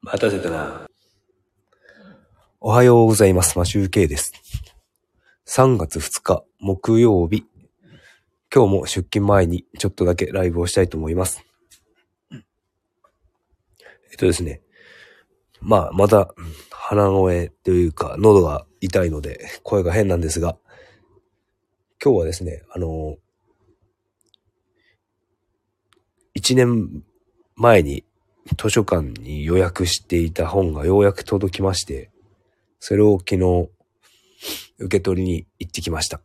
[0.00, 0.86] 待たせたな。
[2.60, 3.58] おはようございます。
[3.58, 4.32] マシューケイです。
[5.48, 7.44] 3月2日木曜日。
[8.54, 11.44] 今日も出勤前にちょっとだけライブをしたいと思います。
[12.30, 12.36] え
[14.14, 14.60] っとですね。
[15.60, 16.32] まあ、また
[16.70, 20.56] 鼻声というか喉が痛いので声が変なんですが、
[22.02, 23.16] 今日はですね、あの、
[26.36, 27.02] 1年
[27.56, 28.04] 前に
[28.56, 32.10] 図書館に予約していた本がようやく届きまして、
[32.80, 33.68] それを昨日
[34.78, 36.20] 受け取りに行ってきました。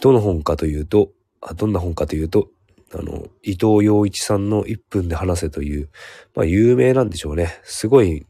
[0.00, 2.48] どの本かというと、あどんな本かというと、
[2.92, 5.88] あの、伊藤洋一さんの1分で話せという、
[6.34, 7.60] まあ有名なんでしょうね。
[7.64, 8.26] すごい、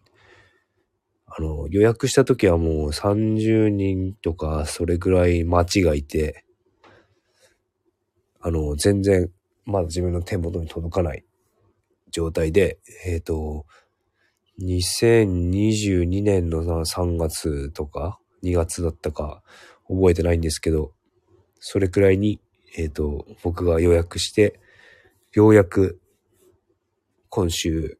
[1.26, 6.44] あの、予約した時はもう30人とかそれぐらい待ちがいて、
[8.40, 9.30] あの、全然
[9.64, 11.24] まだ自分の手元に届かない
[12.10, 13.66] 状態で、えっ、と、
[14.60, 19.42] 2022年の3月とか2月だったか
[19.88, 20.92] 覚えてないんですけど、
[21.58, 22.40] それくらいに、
[22.76, 24.60] えっ、と、僕が予約して、
[25.32, 26.00] ようやく
[27.28, 27.98] 今週、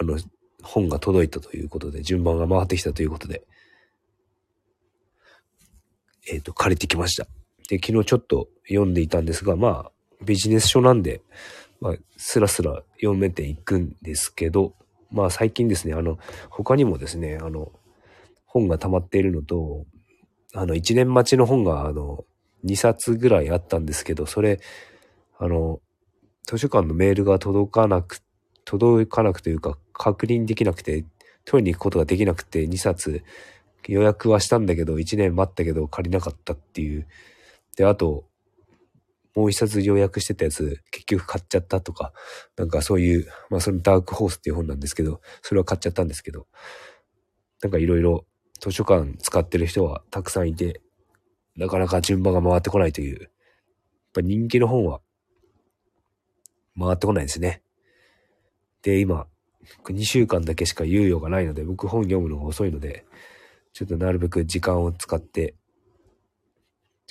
[0.00, 0.18] あの、
[0.62, 3.42] 本が届いたということで、順番が回ってきたということで、
[6.30, 7.26] えっ、と、借りてきました。
[7.68, 9.92] で、昨日ちょっと読んでいたんですが、まあ、
[10.24, 11.22] ビジネス書なんで、
[11.80, 14.74] まあ、スラスラ読めていくんですけど、
[15.10, 16.18] まあ最近ですね、あの、
[16.50, 17.72] 他にもですね、あの、
[18.46, 19.86] 本が溜まっているのと、
[20.54, 22.24] あの、1年待ちの本が、あの、
[22.64, 24.60] 2冊ぐらいあったんですけど、それ、
[25.38, 25.80] あの、
[26.46, 28.20] 図書館のメールが届かなく、
[28.64, 31.04] 届かなくというか、確認できなくて、
[31.44, 33.22] 取りに行くことができなくて、2冊
[33.86, 37.06] 予約はしたんだけど、1年待ったけど借りなかったっていう。
[37.76, 38.24] で、あと、
[39.38, 42.12] もう一冊予約してたやつ、結局買っちゃったとか、
[42.56, 46.48] なんかそういう、まあそのダークホースっていう本なんですけど、それは買っちゃったんですけど、
[47.62, 48.26] なんかいろいろ
[48.58, 50.80] 図書館使ってる人はたくさんいて、
[51.54, 53.30] なかなか順番が回ってこないという、やっ
[54.12, 55.00] ぱ人気の本は
[56.76, 57.62] 回ってこないですね。
[58.82, 59.28] で、今、
[59.84, 63.06] 2週間だけしか猶予がないので、僕本読むのが遅いので、
[63.72, 65.54] ちょっとなるべく時間を使って、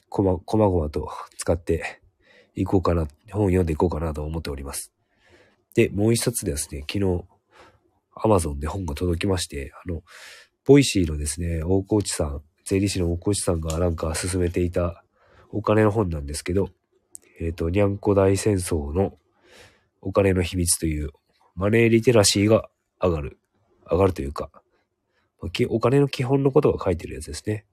[0.09, 2.01] こま、こまごまと使って
[2.57, 4.91] いこうかな、本読んでいこうかなと思っております。
[5.75, 7.23] で、もう一冊ですね、昨日、
[8.15, 10.01] アマゾンで本が届きまして、あの、
[10.65, 15.03] ボイシーのですね、大河内さん、税理士の大河内さんがなんか勧めていた
[15.51, 16.69] お金の本なんですけど、
[17.39, 19.13] えっ、と、にゃんこ大戦争の
[20.01, 21.11] お金の秘密という、
[21.55, 22.69] マネーリテラシーが
[22.99, 23.37] 上がる、
[23.89, 24.49] 上がるというか、
[25.69, 27.65] お金の基本のことが書いてるやつですね。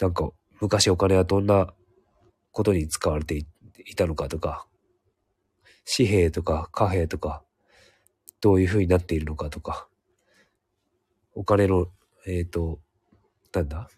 [0.00, 1.74] なんか、昔お金はどんな
[2.52, 4.66] ことに使われていたのかとか、
[5.96, 7.42] 紙幣とか貨幣とか、
[8.40, 9.88] どういう風になっているのかとか、
[11.34, 11.86] お金の、
[12.26, 12.80] えっ、と、
[13.52, 13.88] なんだ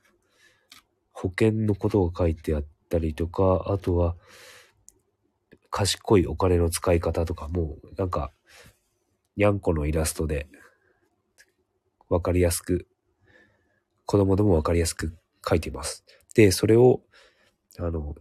[1.12, 4.16] 保険のことが書いてあったりとか、あとは、
[5.70, 8.32] 賢いお金の使い方とか、もうなんか、
[9.36, 10.48] にゃんこのイラストで、
[12.08, 12.86] わかりやすく、
[14.04, 15.16] 子供でもわかりやすく
[15.48, 16.04] 書いています。
[16.34, 17.02] で、それを、
[17.78, 18.14] あの、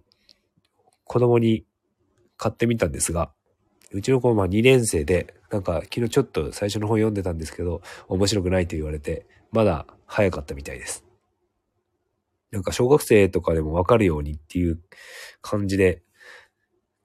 [1.12, 1.66] 子供に
[2.38, 3.34] 買ってみたんですが、
[3.92, 11.04] うちの子は2年生で、なんか昨日ちょっと最初の本読んでたんですけど、面白くないと言われて、まだ早かったみたいです。
[12.52, 14.80] なんか小学生とかでもわかるようにっていう
[15.42, 16.02] 感じで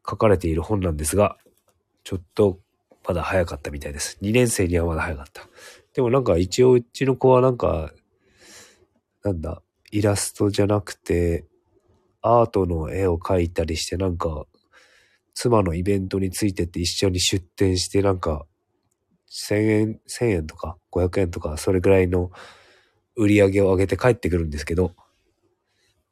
[0.09, 1.37] 書かれている本なんですが、
[2.05, 2.61] ちょっと
[3.05, 4.19] まだ早かったみたいです。
[4.23, 5.49] 2年生にはまだ早かった。
[5.95, 7.93] でもなんか一応うちの子はなんか、
[9.25, 11.45] なんだ、イラストじゃなくて、
[12.27, 14.47] アートの絵を描いたりして、なんか、
[15.35, 18.47] 妻のイベントについてって一緒に出店して、なんか、
[19.31, 22.31] 1000円、1000円とか500円とか、それぐらいの
[23.15, 24.95] 売り上げを上げて帰ってくるんですけど、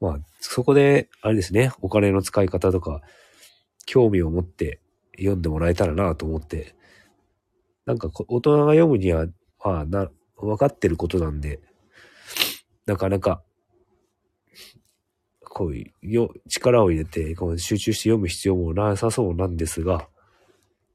[0.00, 3.00] まあ、そこで、あれですね、お金の使い方とか、
[3.86, 4.80] 興味を持って
[5.16, 6.74] 読んでもらえたらなと思って、
[7.86, 9.26] なんか大人が読むには、
[9.64, 11.60] まあ、な、分かってることなんで、
[12.86, 13.42] なかなか、
[15.54, 20.08] こういう、よ、力を入れて、こう集中して読む必要もなさそうなんですが、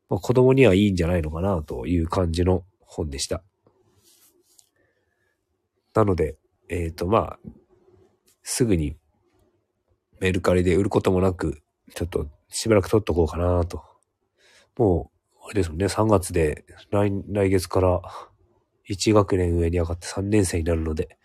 [0.09, 3.41] まあ、子供にはいいんじゃないのかなという感じの本でした。
[5.95, 6.35] なので、
[6.67, 7.39] えっ、と、まあ、
[8.43, 8.97] すぐに
[10.19, 11.61] メルカリで売ることもなく、
[11.95, 13.81] ちょっとしばらく取っとこうかなと。
[14.77, 15.09] も
[15.41, 18.01] う、あれですもんね、3月で来、来月から
[18.89, 21.17] 1学年上に上がって3年生になるので、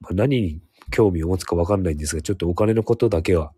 [0.00, 0.60] まあ、何に
[0.90, 3.52] 興味を持つかわかんないんですが、ちょっとお金のことだけは、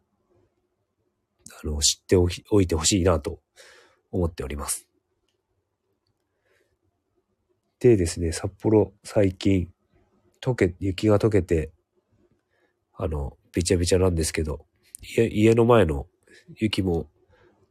[1.62, 2.28] あの、知ってお
[2.60, 3.40] いてほしいなと
[4.10, 4.88] 思っております。
[7.78, 9.68] でですね、札幌最近、
[10.40, 11.72] 溶け、雪が溶けて、
[12.94, 14.66] あの、べちゃべちゃなんですけど、
[15.02, 16.06] 家、家の前の
[16.56, 17.06] 雪も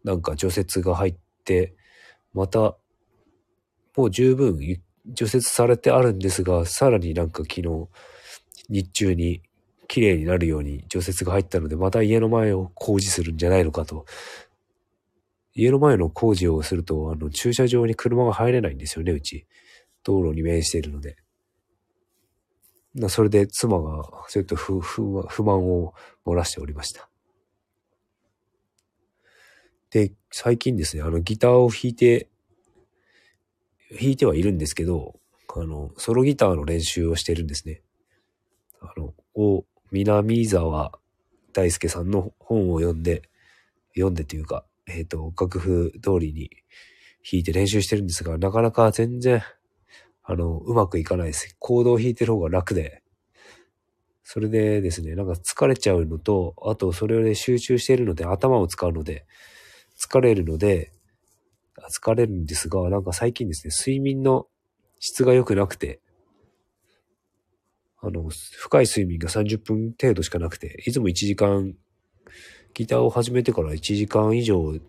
[0.04, 1.76] なんか除雪が入って、
[2.34, 2.78] また、
[3.98, 4.60] もう十分
[5.06, 7.88] 除雪されてあるんですが、さらになんか昨日、
[8.70, 9.42] 日中に
[9.88, 14.06] 綺麗になるように除雪が入ったので、また家の前を工事するんじゃないのかと。
[15.54, 19.46] 家の前の工事をすると、あの、駐車場に車が入れないんですよね、うち。
[20.04, 21.18] 道路に面しているので。
[23.10, 25.94] それで妻が、ちょっと不不満を
[26.26, 27.10] 漏らしておりました。
[29.92, 32.30] で、最近ですね、あの、ギターを弾いて、
[33.92, 35.20] 弾いてはいるんですけど、
[35.56, 37.82] あの、ソロギターの練習をしてるんですね。
[38.86, 40.92] あの、お、南沢
[41.54, 43.24] 大輔さんの本を読んで、
[43.96, 46.50] 読んでというか、えっ、ー、と、楽譜通りに
[47.30, 49.42] 弾いて練習してるんですが、なかなか全然、
[50.24, 51.56] あの、うまくいかないです。
[51.60, 53.02] コードを弾いてる方が楽で、
[54.24, 59.26] それでですね、なんか疲れちゃうのと、あとそれで集中しているので頭を使うので、
[60.00, 60.92] 疲れるので、
[61.92, 64.48] 疲れるんですが、なんか最近ですね、睡眠の
[65.00, 66.02] 質が良くなくて、
[68.06, 71.74] あの、深い睡眠が30分程度しかなくて、いつも1時間、
[72.76, 74.80] ギターを始めてから1時間以上、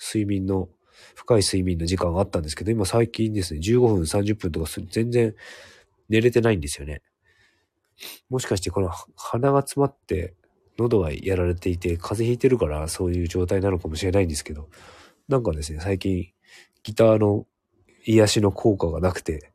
[0.00, 0.68] 睡眠の、
[1.14, 5.34] 深い睡眠の時間があったんですけど、今最近ですね、15分、30分とか全然
[6.08, 7.02] 寝れてないんですよね。
[8.28, 10.34] もしかしてこの鼻が詰まって
[10.78, 14.68] 喉がやられていて風邪ひいてるからそういう状態なのかもしれないんですけど、
[15.28, 16.32] なんかですね、最近
[16.82, 17.46] ギターの
[18.04, 19.52] 癒しの効果がなくて、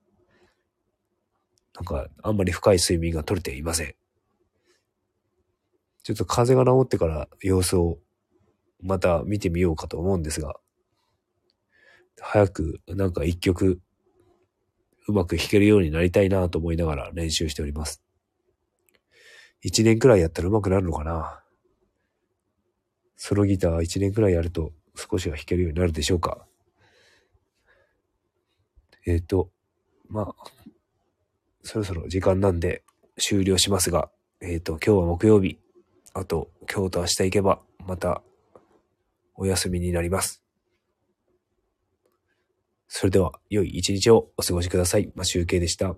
[1.84, 3.96] なんかあんまり深い睡眠が取れていません。
[6.04, 7.98] ちょっと風邪が治ってから様子を
[8.82, 10.56] また見てみようかと思うんですが、
[12.22, 13.82] 早くなんか一曲
[15.08, 18.02] うまく弾けるようになりたいなと思いながら練習しております。
[19.62, 21.42] 一年くらいやったら上手くなるのかな
[23.18, 26.46] ソロギター一年くらいやると少しは弾けるようになるでしょうか
[29.06, 29.50] えっ、ー、と、
[30.10, 30.52] まあ、
[31.64, 32.84] そろそろ時間なんで
[33.18, 34.10] 終了しますが、
[34.42, 35.58] えっ、ー、と、今日は木曜日。
[36.14, 38.22] あと、今日と明日行けば、また、
[39.36, 40.44] お休みになります。
[42.88, 45.12] それでは、良い一日をお過ごしください。
[45.16, 45.96] まあ、集計でした。